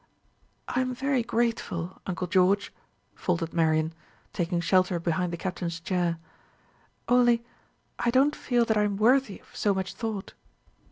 [0.67, 2.73] "I am very grateful, uncle George,"
[3.13, 3.93] faltered Marian,
[4.33, 6.17] taking shelter behind the Captain's chair;
[7.07, 7.43] "only
[7.99, 10.33] I don't feel that I am worthy of so much thought."